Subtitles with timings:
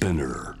[0.00, 0.54] Spinner.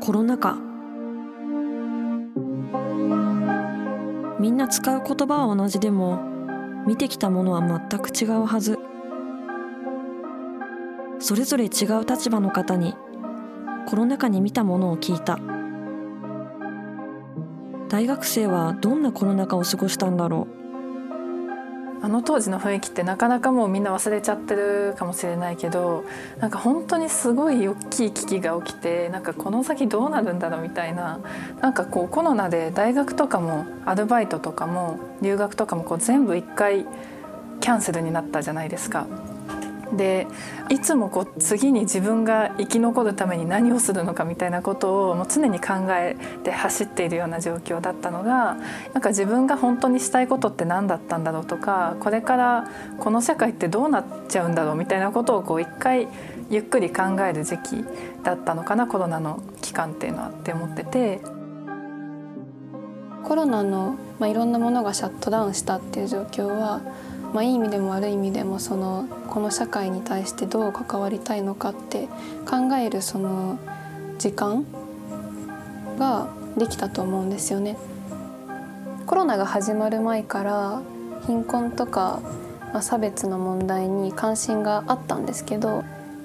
[0.00, 0.56] コロナ禍
[4.38, 6.20] みんな使う言葉は同じでも
[6.86, 8.78] 見てきたものは全く違うはず。
[11.18, 12.94] それぞれ違う立場の方に
[13.88, 15.38] コロナ禍に見たものを聞いた
[17.88, 20.46] 大学生はどんなコロナ禍を過ごしたんだろ
[22.02, 22.04] う？
[22.04, 26.04] あの当時の雰囲気ってなかなかもうみんな忘れちゃってるかもしれないけど
[26.38, 31.20] なんか本当にすごい大きい危機が起きてなんかこの先どうなるんだろうみたいな
[31.62, 36.84] なんかこうコロナで大学とかもアルバイトとかも留学とかもこう全部一回
[37.62, 39.06] キャンセルになったじゃないですか。
[39.96, 40.26] で
[40.68, 48.56] いつもこう次に自分が生き残るために何をするのかみたいなことをもう常に考えて走っているような状況だったのが
[48.92, 56.08] なんか自分が本当にしたいことって何だったんだろうとかこれからこの社会ってどうなっちゃうんだろうみたいなことをこう一回
[56.50, 57.84] ゆっくり考える時期
[58.22, 61.38] だったのかなコロナの期間っていうのはって思ってて。
[63.28, 66.80] コロナの、まあ、いろんなものがシャットダウンしたっていう状況は
[67.32, 72.08] まあ、いい意味でも悪い意味でもそのこの社会に対してどう関わりたいのかって
[72.48, 73.58] 考えるその
[74.18, 74.64] 時間
[75.98, 77.76] ができたと思うんですよね。
[79.06, 80.82] コロナが始まる前から
[81.26, 82.20] 貧困とか、
[82.72, 85.82] まあ、差別の問題に関心があったんですけど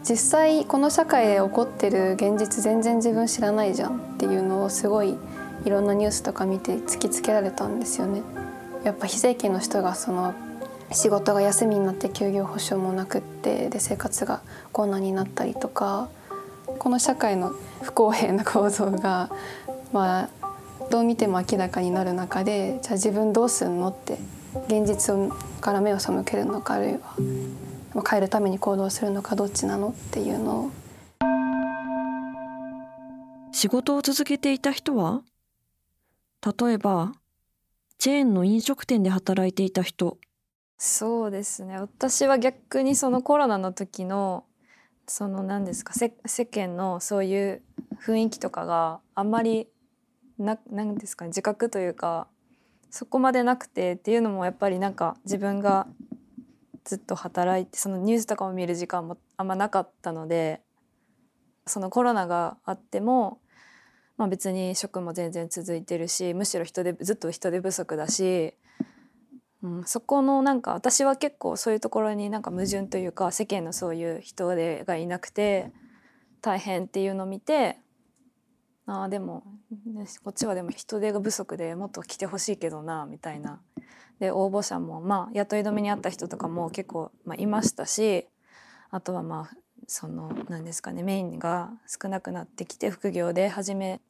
[0.07, 5.17] 実際この社会で起こってる現実全然自分知らないじゃんっていうのをすごい
[5.65, 8.21] いろんなニュースとか見て突きつけられたんですよね。
[8.83, 10.33] やっぱ非正規の人がその
[10.91, 16.09] 仕事が休みになって休業保障もなくってで生活が困難になったりとか
[16.79, 19.29] この社会の不公平な構造が
[19.91, 24.17] まあどう見ても明らかになる中でじゃあ自分どうすんのって
[24.67, 25.15] 現実
[25.61, 27.15] から目を背けるのかあるいは
[28.09, 30.71] 変えるために行動するのかどっちなのっていうのを。
[33.51, 35.21] 仕事を続けていた人は
[36.43, 37.13] 例えば
[37.97, 40.17] チェーンの飲食店で働いていた人
[40.85, 41.79] そうですね。
[41.79, 44.43] 私は逆にそのコロナの時の
[45.07, 47.61] その何ですか世間のそういう
[48.05, 49.69] 雰囲気とかがあんまり
[50.37, 52.27] な何ですか、ね、自覚というか
[52.89, 55.87] そこまでなくてっていうのもやっぱりなんか自分が
[56.83, 60.59] ずっと働いてそのニュースとかも見る時間もあんまなかったので
[61.65, 63.39] そのコロナがあっても、
[64.17, 68.53] まあ、別に職も全然続いてるしむしろ人手ずっと人手不足だし
[69.63, 75.71] うん、そこのなんか私は結構そういうところになんか矛盾というか世間のそういう人手がいなくて
[76.41, 77.77] 大変っていうのを見て
[78.85, 79.43] ああでも、
[79.85, 83.61] ね、こっちはでも人手が不足でもっと来てほしいけどなみたいな。
[84.19, 88.27] で応募者もまあ雇い止めにあった人とかも結構、まあ、いましたし
[88.91, 89.57] あとはまあ
[89.87, 94.01] その何ですかねメインが少なくなってきて副業で始め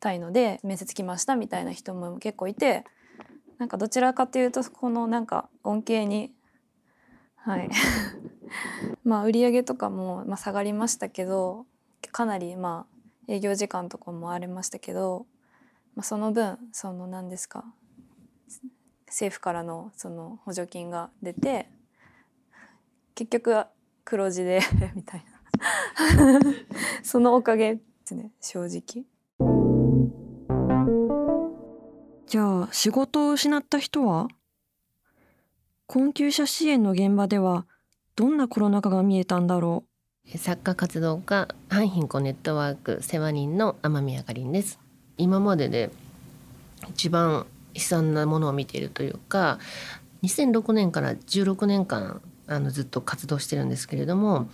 [0.00, 2.84] たいので面接来ましたみたいな人も結構いて
[3.58, 6.32] なんかどちらかというとこのなんか恩恵に
[7.36, 7.70] はい
[9.04, 11.66] まあ売り上げとかもまあ下がりましたけど
[12.12, 15.26] かなりまあ営業時間とかもありましたけど、
[15.94, 17.64] まあ、その分その何ですか
[19.06, 21.68] 政府からのその補助金が出て
[23.14, 23.64] 結局
[24.04, 24.60] 黒字で
[24.94, 26.40] みたいな
[27.02, 29.06] そのおかげですね正直。
[32.34, 34.26] じゃあ仕事を失った人は？
[35.86, 37.64] 困窮者支援の現場では
[38.16, 39.84] どんなコロナ禍が見えたんだろ
[40.34, 40.36] う？
[40.36, 44.80] 作家活動家反貧困ネットワーク世話人の天宮かりです。
[45.16, 45.92] 今までで
[46.90, 49.60] 一番悲惨なものを見ているというか
[50.24, 54.48] 2006年から16年間あのずっと活動してるんですけれども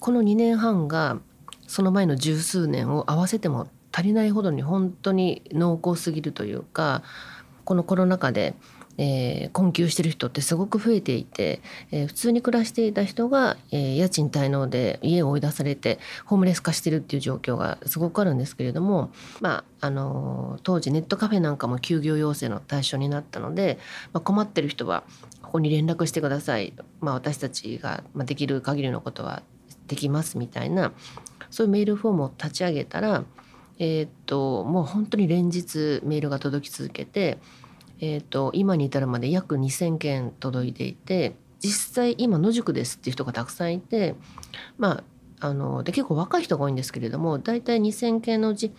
[0.00, 1.18] この2年半が
[1.66, 7.02] その前の十数年を合わせても足りないほどに本当に濃厚すぎるというか
[7.64, 8.54] このコロナ禍で、
[8.96, 23.78] えー、困窮してる人ってすごく増えていて、えー、普通に暮らしていた人が、えー、家賃滞納で家を追い出されてホームレス化してるっていう状況がすごくあるんですけれども、まあ、あの当時ネットカフェなんかも休業要請の対象になったので、
[24.12, 25.04] まあ、困ってる人は
[25.42, 29.42] ここに連絡してください、まあ、私たちができる限りのことは
[29.88, 30.92] できますみたいな
[31.50, 33.24] そういうメールフォームを立ち上げたら
[33.78, 37.38] えー、ともう本当に連日メールが届き続けて、
[38.00, 44.14] えー、と今に至るまで約2,000件届いていて実際今野宿ですっていう人がたくさんいて
[44.78, 45.04] まあ
[45.40, 48.72] あので結構若い人が多いんですけれども大体2,000件のうち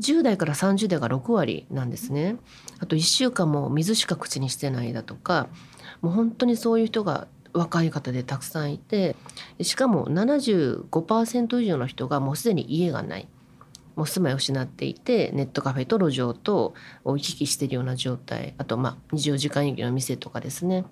[0.00, 2.36] 10代から30代が6割なんですね。
[2.80, 5.48] あと1週間も水しか口にしてないだとか
[6.00, 9.16] もう本当にそういう人が若い方でたくさんいて
[9.60, 13.28] しかも75%以上の人がもうすでに家がない
[14.00, 16.72] もう住まいを失っていてネットカフェと路上と
[17.04, 20.86] 行き来しているような状態あとまあ24時間営業の店とかですね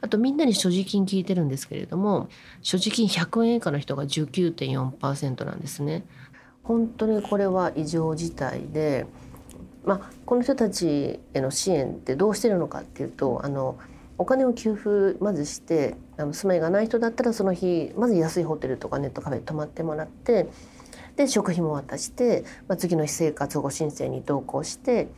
[0.00, 2.28] あとみんなに所持金聞いてるんですけれども
[2.62, 6.04] 所持金100円以下の人が19.4%なんですね。
[6.62, 9.06] 本当にこれは異常事態で、
[9.84, 13.78] まあ、この人たちへの支援ってどうしてるのかっていうとあの
[14.16, 20.46] お金を給付まずしてあの住まいがない人だったらその日まず安いホテルとかネットカフェに泊まってもらって
[21.16, 25.08] で食費も渡して、まあ、次の日生活保護申請に同行して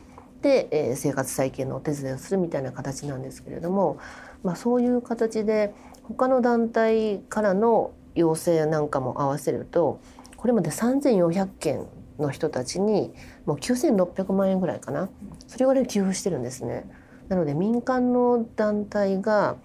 [0.41, 3.97] で、えー、生活再建のお手伝いをするみたいな形なんですけれども、
[4.43, 5.73] まあ、そういう形で
[6.03, 9.99] 他の団体からの要請なんかも合わせると
[10.37, 11.85] これまで3,400件
[12.19, 13.13] の人たちに
[13.45, 15.09] もう9,600万円ぐらいかな
[15.47, 16.89] それぐらい給付してるんですね。
[17.29, 19.57] なので民間の団体が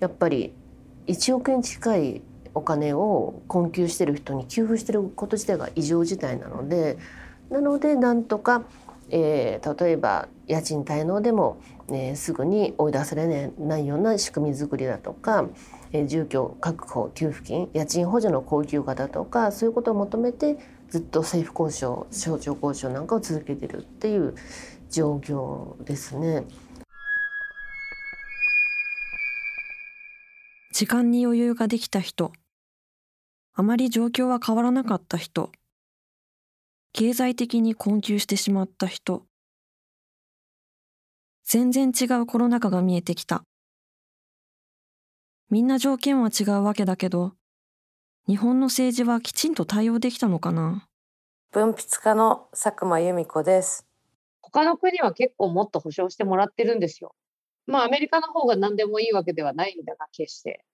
[0.00, 0.52] やっぱり
[1.06, 2.22] 1億円近い
[2.54, 6.98] お金を困窮してる人に給付してること自体が異常事態なので
[7.50, 8.64] なのでなんとか、
[9.10, 15.48] えー、例えば家賃滞納でも、えー、すぐに追い出されないような仕組み作りだとか、
[15.92, 20.58] えー、住居確保給付金家賃補助の高級化だとかそういうことを求めて
[20.88, 24.34] ずっと政府交渉省庁交渉なんかを続けてるっていう
[24.90, 26.44] 状況ですね。
[30.78, 32.30] 時間に余裕ができた人、
[33.52, 35.50] あまり状況は変わらなかった人、
[36.92, 39.24] 経済的に困窮してしまった人、
[41.44, 43.42] 全然違うコロナ禍が見えてきた。
[45.50, 47.32] みんな条件は違うわけだけど、
[48.28, 50.86] 日本の政治はきちんと対応できたのかな？
[51.50, 53.84] 文筆家の佐久間由美子です。
[54.42, 57.16] 他の国は結構もっと保証してもらってるんですよ。
[57.66, 60.64] まあアメリカの方が何でもいいわけではないんだが、決して。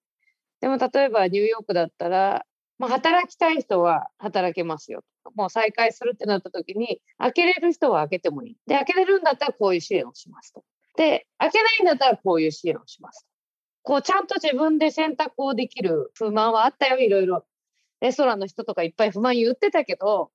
[0.65, 2.47] でも例えばニューヨークだったら、
[2.79, 5.05] まあ、働きたい人は働けますよ。
[5.35, 8.57] もう再開するってなった時に、開けれる人は開けてもいい。
[8.67, 10.65] で、開けれるんだったらこういう支援をしますと。
[10.97, 13.29] で、開けないんだったらこういう支援をしますと。
[13.83, 17.45] こう、ちゃんと自分で選択をできる不満はあったよ、いろいろ。
[18.01, 20.31] レストランの人とかいっぱい不満言ってたけど、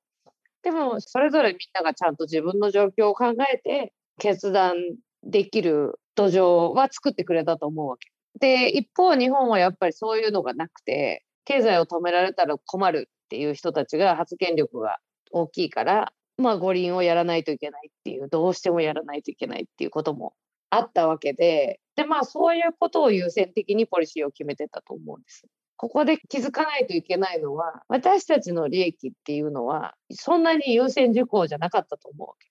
[0.61, 4.75] でも、それぞれみんながちゃんと自分の状況を考えて、決断
[5.23, 8.11] できる土壌は作ってくれたと思うわけ。
[8.39, 14.97] で、一方、日本はやっぱりそういうのがなくて、経済を止められたら困るっていう人たちが発言力が
[15.31, 20.33] 大きいから、まあ、五輪をやらないといけないっていう、どうしてもやらないといけないっていうことも
[20.69, 25.45] あったわけで、で、まあ、そういうことを優先的にポリシーを決めてたと思うんです。
[25.75, 32.49] ここで気づかないといけないのは、私たちの利益っていうのは、そんなに優先事項じゃなかったと思うわけ。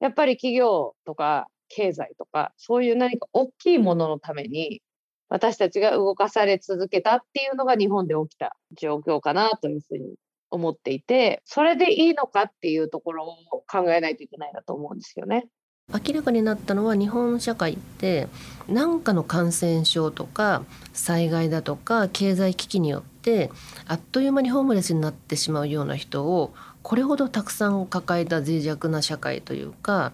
[0.00, 4.82] やっぱり企業とか経済とか、そういう何か大きいもののために
[5.28, 10.14] 私たちが動かされ続けたっていうのが日本で起きた状況かなというふうに
[10.50, 15.48] 思っていてそれでいいのかっていうところを考えないといけないなと思うんですよね。
[15.88, 18.26] 明らかになったのは日本社会って
[18.68, 23.52] 何かの感染症とか災害だとか経済危機によって
[23.86, 26.52] あっという間にホームレスになってしまうような人を
[26.82, 30.12] これほどたくさん抱えた脆弱な社会というか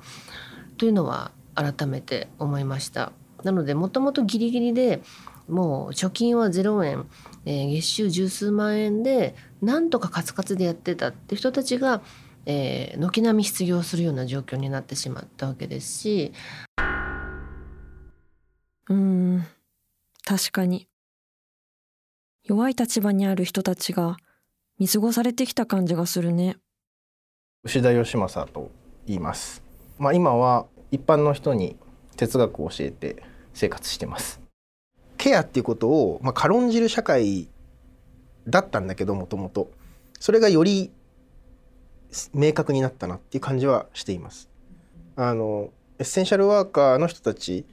[0.77, 3.13] というのは改めて思いました。
[3.45, 5.03] なのでもともとギリギリで
[5.49, 7.07] もう貯金は0円、
[7.45, 12.03] えー、月収十数万円でなんとかカツカツでやってたって人たちが、
[12.47, 16.33] えー、軒並み失業するような状況になってしまったわけですし。
[18.89, 19.47] うん
[20.25, 20.89] 確かに。
[22.45, 24.17] 弱い立場にある人たちが
[24.79, 26.57] 見過ごされてきた感じがするね。
[27.65, 28.73] 牛田義正と
[29.07, 29.63] 言います、
[29.99, 31.77] まあ、今は一般の人に
[32.17, 33.23] 哲学を教えて
[33.55, 34.41] 生活してます。
[35.19, 37.49] ケアっていうことを、まあ、軽んじる社会
[38.49, 39.71] だったんだけどもともと
[40.19, 40.91] それがより
[42.33, 44.49] 明確になったなっていう感じはしています。
[45.17, 47.65] あのエッセンシャルワーカーの人たち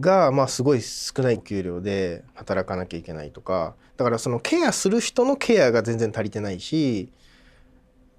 [0.00, 7.10] がまあすごい少ない給料で働かなきゃいけないとかだからそのケアする人のケアが全然足りてないし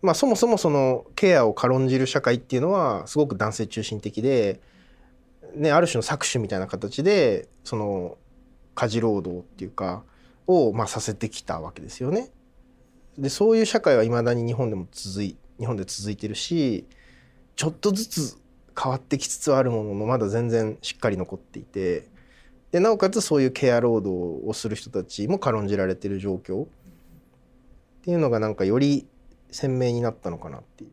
[0.01, 4.59] まあそもそもそのケアを軽んじる社会っていうのはすごく男性中心的で
[5.55, 8.17] ね、ある種の搾取みたいな形でその
[8.75, 10.03] 家事労働っていうか
[10.47, 12.29] を、まあ、させてきたわけですよね。
[13.17, 16.87] でそういう社会はいまだに日本でも続い日本で続いてるし
[17.55, 18.37] ちょっとずつ
[18.75, 22.07] 変わってきつつあるもののまだ全然しっかり残っていて
[22.71, 26.67] でなおかつそういうケア労働をする人たちも軽んじられてる状況っ
[28.03, 29.05] ていうのがなんかより
[29.51, 30.91] 鮮明になったのかなっていう。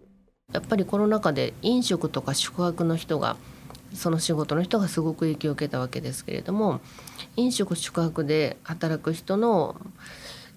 [0.53, 3.37] やっぱりコロナ禍で飲食とか宿泊の人が
[3.95, 6.81] その仕事の人がすごく影響を受けたわけですけれども
[7.37, 9.77] 飲食宿泊で働く人の、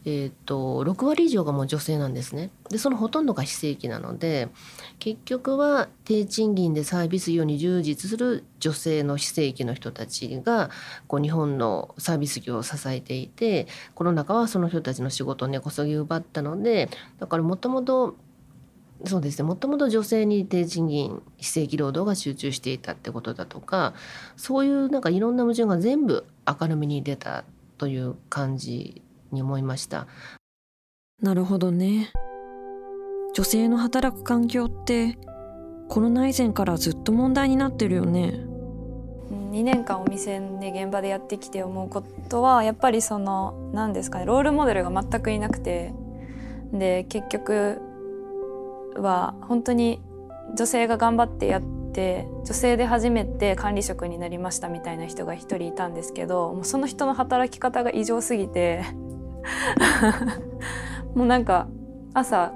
[0.06, 2.50] えーと、6割以上がもう女性なんですね。
[2.70, 4.50] でそのほとんどが非正規なので
[5.00, 10.70] 結局は低賃金でサービス業に従事する女性の非正規の人たちが
[11.08, 18.16] こう日本のサービス業を支えていてコロナ禍はその人たちの仕事を根こそぎ奪ったのでだからもともと
[19.06, 19.44] そうですね。
[19.44, 23.94] もともと女性に低賃金非正規労働が集中していたってことだとか
[24.38, 27.44] そういうなんかいろんな矛盾が全部明るみに出た
[27.78, 30.08] という感じに思いました。
[31.22, 32.12] なるほどね。
[33.34, 35.18] 女性の働く環境って
[35.90, 38.46] コロナ以前からずっと問題になってるよね。
[39.54, 45.94] 2年間お店で現場でやってきて思うことはやっぱりその何ですかねロールモデルが全くいなくて
[46.72, 47.80] で結局
[48.96, 50.02] は本当に
[50.56, 51.62] 女性が頑張ってやっ
[51.94, 58.84] て女性で初めて管理職になりましたみたいな人が一人いたんですけどもうその人の働き方が異常すぎて
[61.16, 61.68] もうなんか
[62.14, 62.54] 朝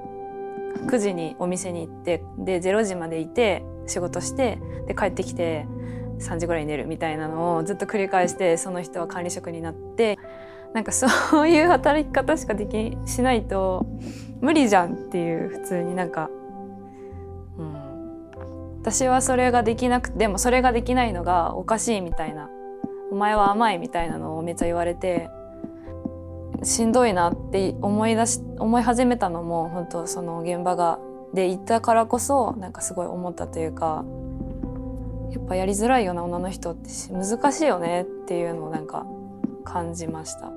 [0.88, 5.66] 9時にお店に行ってで0時までいて仕事してで帰ってきて
[6.20, 10.18] 3時ぐらいに寝るみたいなのをずっと繰り返してその人は管理職になって
[10.74, 11.08] なんかそ
[11.44, 13.86] ういう働き方しかできしないと
[14.42, 16.30] 無理じゃんっていう普通になんか、
[17.58, 22.50] うん、私はそれができなくてでもそれができないのがおかしいみたいな
[23.12, 25.30] お前は甘いみたいなのをめっちゃ言われて
[26.64, 31.00] しんどいなって思い出し思い始めたのも本当その現場が
[31.34, 34.06] で行ったからこそなんかすごい思ったというか
[35.32, 39.06] やっぱやりづらいような女の人って難しいよねっていうのをなんか
[39.64, 40.52] 感じました。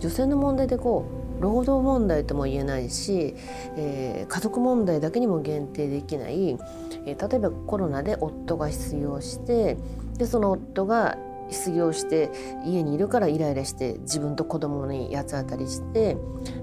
[0.00, 3.34] 女性の問題でこう労働問題とも言えないし、
[3.76, 6.58] えー、家族問題だけにも限定できない、
[7.06, 9.76] えー、例えばコロナで夫が失業して
[10.18, 11.16] でその夫が
[11.50, 12.30] 失業して
[12.64, 16.14] 家にいるからイライラして自分と子供に八つ当たりして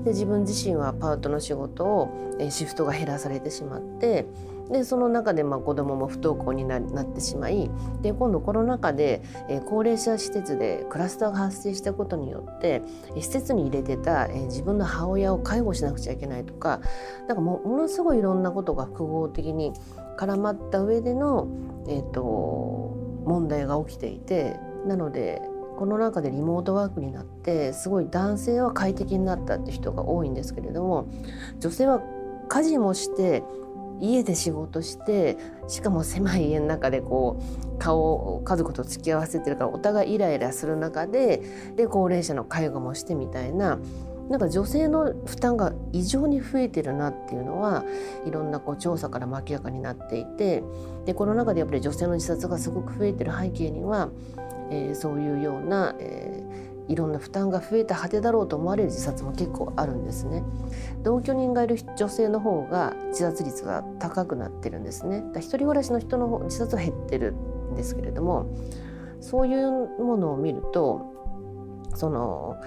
[0.04, 4.26] で自分自身はパートの仕事を、え、シフトが減らされてしまって
[4.70, 7.70] でその中でまあ子どもも不登校になってしまい
[8.02, 12.82] で今度コロナ禍で、えー、高齢者施設でクラスターが発生したことによって
[13.16, 16.82] 施設に入れてた、えー、自分の母親を介護しなくちゃいけないとか
[17.28, 19.74] なんかもものすごいいろんなことが複合的に
[20.18, 21.48] 絡まった上での、
[21.88, 22.22] えーと、
[23.26, 25.42] 問題が起きていてなので
[25.78, 31.08] この中でリモートワークになってすごい男性は快適になったって人が多いんですけれども
[31.60, 32.02] 女性は
[32.50, 33.44] 家事もして
[34.00, 35.38] 家で仕事して
[35.68, 37.42] しかも狭い家の中でこ
[37.76, 38.00] う顔
[38.36, 41.42] を家族と付き合わせてるからお互いイライラする中で
[41.76, 43.80] で高齢者の介護もしてみたいな
[44.30, 47.86] なんか女性の負担が異常に増えてるなっていうのは
[48.26, 50.64] いろんなこう調査から明らかになっていて
[51.06, 54.10] でこの中でやっぱり女性の自殺がすごく増えてる背景には、
[54.70, 60.44] えー、そういうような、えーいろんな負担が増えた果てだろうと思われる自殺も結構あるんですね。
[61.04, 65.24] 同居人がいる女性の方が自殺率が高くなってるんですね。
[65.34, 67.34] だ一人暮らしの人の自殺は減ってる
[67.72, 68.48] んですけれども
[69.20, 71.14] そういうものを見ると
[71.96, 72.58] その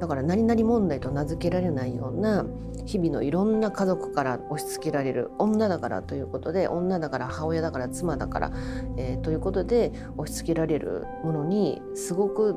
[0.00, 2.46] だから何々問題と名付けられないような
[2.86, 8.52] 日々のいろんな家族から押し付けられる女だからということで女だから母親だから妻だから、
[8.96, 12.56] えー、ということで押し付けられるものにすごく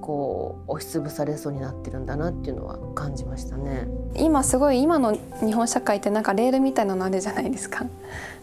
[0.00, 3.86] こう押しつぶされそうになってるんだなっていうのは感じましたね。
[4.16, 7.84] 今すごい今の日本社会ってなんかレールみたいなのあるじゃないですか。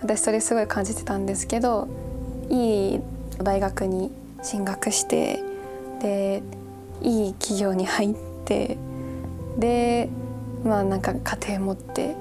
[0.01, 1.87] 私それすごい感じてたんですけど
[2.49, 3.01] いい
[3.39, 4.11] 大学に
[4.43, 5.43] 進学して
[6.01, 6.43] で
[7.01, 8.77] いい企業に入って
[9.57, 10.09] で
[10.63, 12.15] まあなんか家庭持って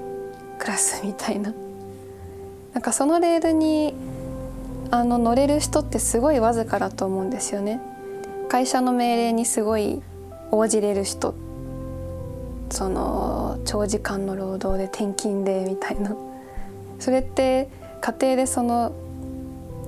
[0.57, 1.53] 暮らすみたいな。
[2.73, 3.93] なんかそのレールに
[4.91, 7.79] あの乗れる人ってすごいわずかだと思うんですよね。
[8.45, 10.01] 会社の命令にすごい
[10.51, 11.35] 応じれる人
[12.69, 16.15] その長時間の労働で転勤でみたいな
[16.99, 17.69] それって
[18.01, 18.91] 家庭でその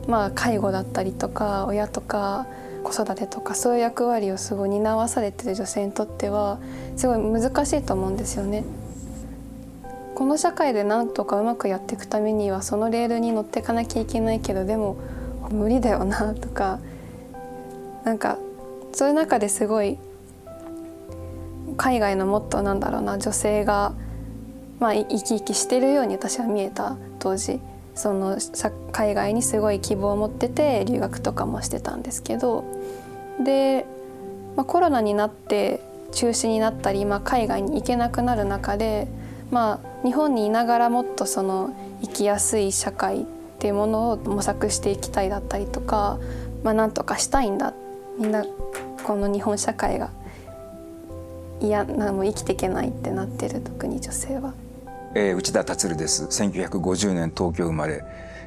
[0.07, 2.47] まあ介護だったりとか親とか
[2.83, 6.59] 子育てとかそういう役割をすごい担わされてる女性にとっては
[6.95, 8.63] すごい難しいと思うんですよね。
[10.15, 14.95] この社会でなんとかうまくやっていくためにはそのレールに乗っていかなきゃいけないけどでも
[15.51, 16.79] 無理だよなとか
[18.03, 18.39] なんか
[18.97, 19.99] そういう中ですごい
[21.77, 23.93] 海外のもっとなんだろうな女性が、
[24.79, 27.59] まあ、生き生きしてるように私は見えた当時
[27.93, 28.39] その
[28.91, 32.63] 海外にすごい希望を持ってて留学とかもしてたんですけど
[33.45, 33.85] で、
[34.55, 35.79] まあ、コロナになって
[36.11, 39.07] 中止になったり、まあ、海外に行けなくなる中で、
[39.51, 43.25] まあ、日本にいながらもっとその生きやすい社会っ
[43.59, 46.17] ていうものを模索していきたいだったりとか、
[46.63, 47.75] まあ、なんとかしたいんだ
[48.17, 48.43] みんな
[49.07, 50.09] この日本社会が
[51.61, 54.53] いやなもう生きていけないってなってる特に女性は。
[55.15, 56.25] えー、内田達です。
[56.25, 58.03] 1950年東京生まれ。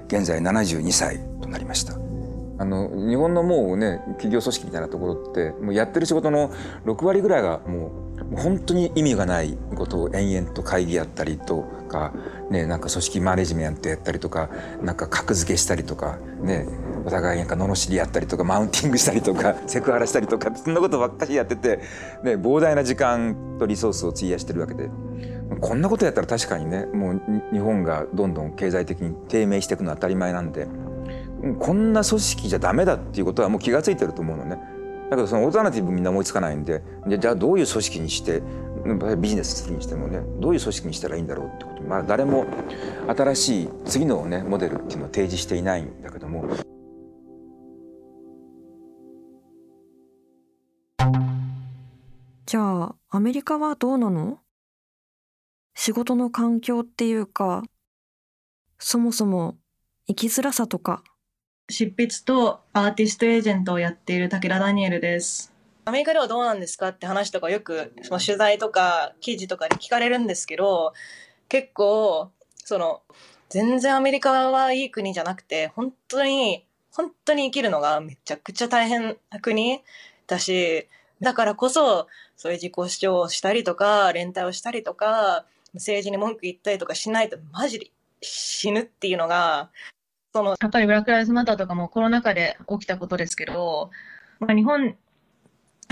[0.09, 1.95] 現在72歳となりました。
[2.59, 6.53] あの日本のもうね企業組織みたいなところってもうやってる仕事の
[6.85, 7.91] 6割ぐらいがも
[8.31, 12.13] う本当に意味がないことを延々と会議やったりとか、
[12.51, 14.51] ね、なんか組織マネジメントやったりとか
[14.83, 16.67] なんか格付けしたりとかね
[17.05, 21.79] お互いなんか罵りやったりとかマウンティングしたりとかセクハラしたりとかそんなことばっかりやってて、
[22.23, 24.91] ね、膨大な時間とリソースを費やしてるわけで
[25.61, 30.67] こんなことやったら確かにねもう日本がどんどん経済的に低迷していくのは当たり前なんで
[31.59, 34.59] こんな組織じゃダメだっていうことはもう気が付いてると思うのね。
[35.11, 38.43] だけどそのオルタナティブみんな思いつかないんでじゃあどういう組織にして
[39.19, 42.47] ビジネスするにしてもねどういう組織にしたらいいんだろうってことまあ誰も
[43.09, 46.45] 新しい次のねモデルっていうのを提示していないんだけども。
[52.51, 54.41] じゃあアメリカはどうなの？
[55.77, 57.63] 仕事の環境っていうか
[58.77, 59.57] そもそも
[60.09, 61.05] 生きづらさとか。
[61.71, 65.53] 執筆とアーティストエージェントをやっている武田ダニエルです。
[65.85, 70.93] アメリカではどうなんですかって話とかよくその取材とか記事とかで聞かれるんですけど
[71.49, 73.03] 結構その
[73.49, 79.85] 全然アメリカはいい国じゃなくて本当に本当に生きるのがめちゃくちゃ大変な国
[80.27, 80.89] だし
[81.21, 87.91] だからこそそういう自己主張をしたりとか連帯をしたりとか政治に文句言ったりとかしないとマジで
[88.23, 89.71] 死ぬっていうのが
[90.33, 93.91] そのやっぱりブラック・ライズ・マターとかもコロナ禍で起きたことですけど、
[94.39, 94.97] まあ、日本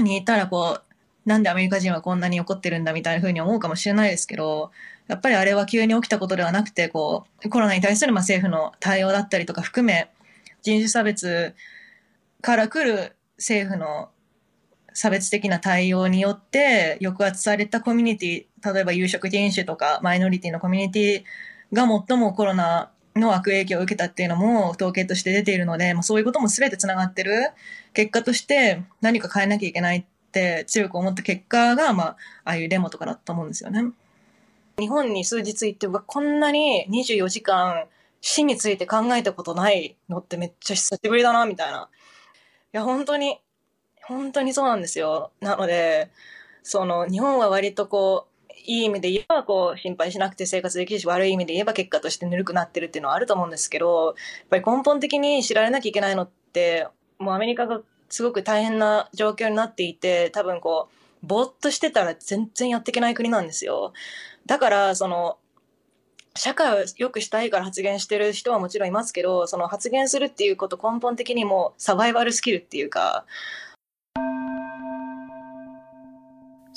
[0.02, 4.70] にいたらこうなんでアメリカ人はこんなに怒ってるんだみたいな風に思うかもしれないですけど
[5.08, 10.10] やっぱりあれは急に起きたことではなくてこうコロナに対するまあ政府の対応だったりとか含め
[10.62, 11.54] 人種差別
[12.40, 14.08] から来る政府の
[14.98, 27.30] 差別的な対応によって抑圧されたコミュニティ例えば有色人種とかマイノリティのコミュニティが最もコロナの悪影響を受けたっていうのも統計として出ているので、まあ、そういうことも全てつながってる
[27.94, 32.16] 結果として何か変えなきゃいけないって強く思った結果が、まあ、あ
[32.50, 33.92] あいうデモとかだと思うんですよね。
[34.80, 37.84] 日本に数日行ってこんなに24時間
[38.20, 41.88] 死について考えたことないのってめっちゃ久しぶりだなみたいな。
[42.74, 43.40] いや本当に
[44.08, 45.30] 本当にそうなんですよ。
[45.40, 46.10] なので
[46.62, 54.14] その日本は割とこういい意味で言えばこう心配しなくて生活できるし悪い意味で言えば結果としてぬるくなってるっていうのはあると思うんですけどやっ
[54.50, 60.88] ぱり根本的に知られなきゃいけないのってもうアメリカがすごく大変な状況になっていて多分こ
[61.22, 63.92] うぼーっとしてたら全然やっていけない国なんですよ。
[64.46, 65.38] だからその
[66.34, 73.24] 社会を良くしたいから発言してる人はもちろんいますけどその発言するっていうこと根本的にもサバイバルスキルっていうか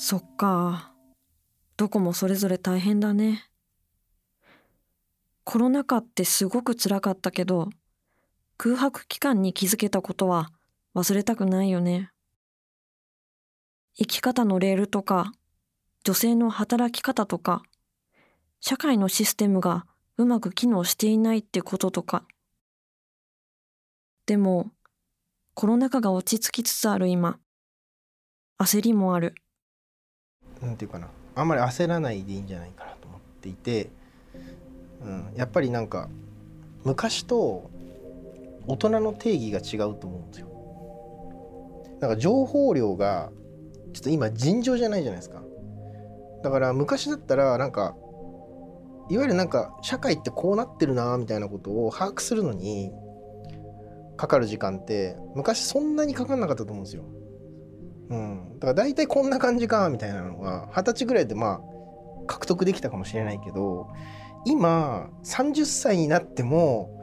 [0.03, 0.95] そっか。
[1.77, 3.47] どこもそれぞれ大変だね。
[5.43, 7.69] コロナ禍ってすごく辛かったけど
[8.57, 10.49] 空白期間に気づけたことは
[10.95, 12.09] 忘れたくないよね。
[13.93, 15.33] 生き方のレールとか
[16.03, 17.61] 女性の働き方とか
[18.59, 19.85] 社会のシステムが
[20.17, 22.25] うまく機能していないってこととか。
[24.25, 24.71] でも
[25.53, 27.37] コロナ禍が落ち着きつつある今
[28.57, 29.35] 焦りもある。
[30.61, 33.89] なんていうかなあんまり焦らないでいいんじゃないかなと思っていて、
[35.03, 36.09] うん、やっぱりなんか
[36.83, 37.69] 昔と
[38.67, 40.47] 大人の定義が違うと思うんですよ。
[41.99, 43.29] なんか情報量が
[43.93, 45.41] ちょっと今尋常じゃないじゃないですか。
[46.43, 47.95] だから昔だったらなんか
[49.09, 52.91] いわゆるなんか社会ってこうなってるなみたいなことを把握するのに
[54.17, 57.03] かかる時間って昔そんなにかかんなかったと思うんですよ。
[58.11, 61.61] うん、だから大体こんな感じかみたいなのが二十歳ぐらいでまあ
[62.27, 63.87] 獲得できたかもしれないけど
[64.45, 67.01] 今30歳になっても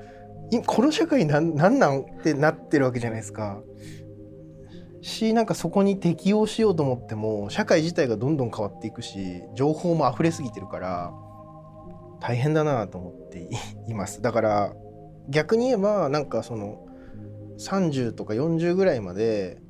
[0.66, 3.60] この社会なんなんなんってなってるわけじゃないですか。
[5.00, 11.12] しなんかそこに適応しようと思っても社会自体がどんどん変わっていくし情報も溢れすぎてるから
[12.20, 13.48] 大変だなと思って
[13.88, 14.72] い ますだから
[15.28, 16.84] 逆に言えばなんかその
[17.58, 19.62] 30とか40ぐらいまで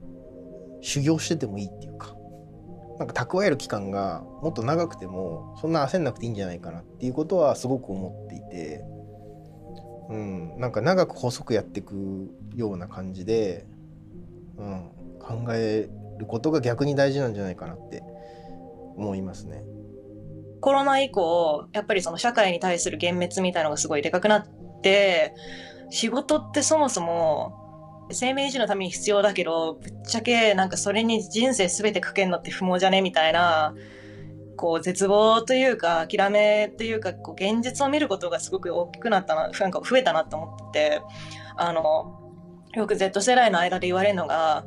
[0.81, 2.15] 修行しててもいいっていうか。
[2.99, 8.85] なんか蓄える期間がもっと長くてもそんな焦んなくていいんじゃないかなっていうことはすごく思っていて、
[10.11, 13.67] うん、なんか長く細くやっていくような感じで、
[14.57, 15.89] うん、考え
[16.19, 18.03] ることが逆に大事なんじゃないかなって
[18.97, 19.63] 思いますね。
[20.61, 25.35] コロナ以降、やっぱりその社会に対する幻滅みたいのがすごいでかくなって、
[25.91, 27.68] 仕事ってそもそも
[28.11, 33.03] 生命維持のために必要だけど、ぶっちゃけなんかそれに人生全てかけんのって不毛じゃね？
[33.03, 33.75] みたいな、
[34.57, 41.03] こう絶望というか諦めというかこう現実を見ることがすごく大きくなったな、なんか増えたなと思ってて、
[41.57, 42.21] あの、
[42.75, 44.65] よく Z 世代の間で言われるのが、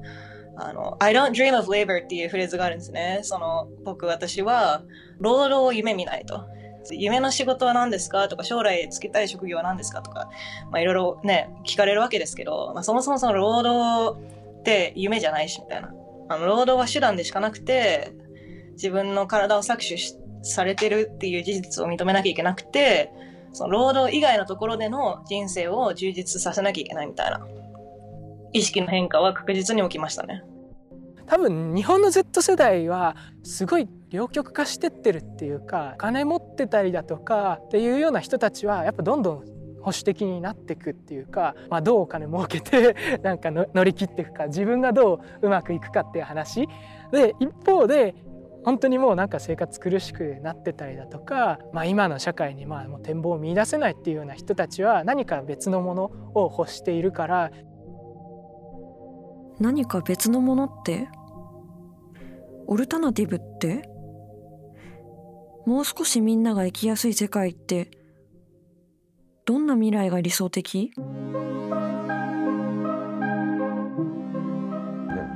[0.58, 3.20] あの、I don't dream of labor っていうフレーズがあるんですね。
[3.24, 4.84] その、僕、私は、
[5.20, 6.46] 労働を夢見ないと。
[6.90, 8.28] 夢の仕事は何ですか？
[8.28, 10.02] とか、将来つけたい職業は何ですか？
[10.02, 10.30] とか、
[10.72, 14.20] まあいろいろね、聞かれるわけですけど、まあそもそもその労働
[14.60, 15.94] って夢じゃないし、みたいな。
[16.30, 18.14] あの、労働は手段でしかなくて、
[18.74, 20.00] 自分の体を搾取
[20.44, 23.12] されてるっていう事実を認めなきゃいけなくて、
[23.54, 27.46] その労働以外のところでの人生を充実させなきゃいけないみたいな
[28.54, 30.42] 意識の変化は確実に起きましたね。
[31.28, 39.46] 多分日本の Z 世代はすごい両極化してってるっていうか金持ってたりだとかっていうような人たちはやっぱどんどん
[39.82, 46.68] 保守的になっていくっていうか、まあ、どうお金儲けて なんか乗り切っていくか自分がどううまくいくかっていう話。
[47.12, 48.14] で一方で
[48.64, 57.52] 本当にもうなんか生活苦しくなってたりだとか、まあ、今の社会にまあもう展望を見出せないっていうような人たちは何か別のものを欲しているから。
[59.60, 61.08] 何か別のものって？
[62.68, 63.90] オルタナティブって？
[65.72, 67.92] もう少しみんなが生きやすい世界って
[69.46, 70.92] どんな未来が理想的？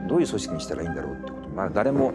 [0.10, 2.12] どういう組織にしたらいいんだろうってこと、まあ、誰も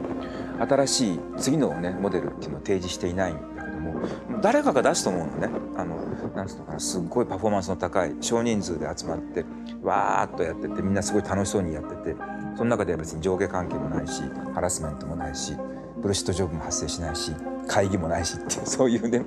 [0.58, 4.02] 新しい次の、ね、モデルっていうのを提示していないんだけども
[4.42, 5.48] 誰かが出すと思うのね。
[5.78, 5.96] あの
[6.36, 9.46] なんつうのかなすっごいパフォーマンスの高い少人数で集まって
[9.82, 12.16] わーっとやっててみんなすごい楽しそうにやってて
[12.54, 14.20] その中では別に上下関係もないし
[14.52, 15.54] ハラスメントもないし
[16.00, 17.32] ブルシットジョブも発生しないし
[17.66, 19.22] 会議もないしっていう そういうね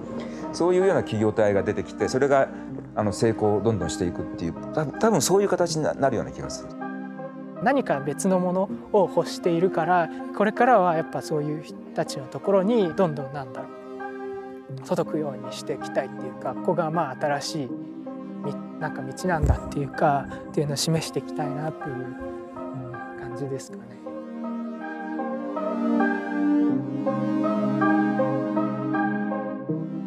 [0.51, 2.47] そういうような企業体が出てきてそれが
[2.95, 4.53] あの成功をどんどんしていくっていう
[4.99, 6.69] 多分そういう形になるような気がする。
[7.63, 17.69] 何か別のものを欲しているからこれからはやっぱそういう人たちのところにどんどんなんだろう届くようにしていきたいっていうかここがまあ新しい
[18.83, 22.33] なんか道なんだっていうかっていうのを示していきたいなっていう、
[23.17, 23.83] 感じですかね。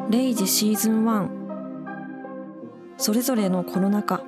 [0.09, 1.29] レイジシーズン1
[2.97, 4.23] それぞれのコロナ禍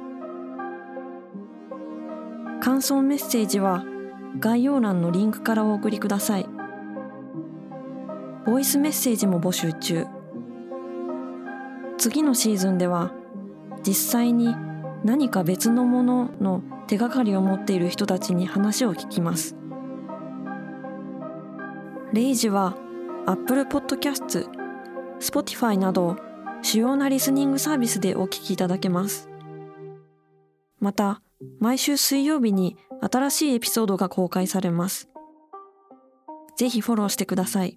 [2.60, 3.84] 感想メッセージは
[4.40, 6.48] 概要欄のリンクからお送りください。
[8.44, 10.06] ボイスメッセージも募集中。
[11.96, 13.12] 次のシーズンでは
[13.86, 14.54] 実際に
[15.04, 19.56] 何か別のものの手がかりを持っている人たちに話を聞きます。
[22.12, 22.76] レイジは
[23.26, 24.48] Apple Podcast、
[25.20, 26.16] Spotify など
[26.62, 29.28] 主要なリスニングサービスでお聴きいただけます
[30.80, 31.22] また
[31.60, 35.08] 毎週水曜日に新しいエピソードが公開されます。
[36.56, 37.76] ぜひフォローしてください。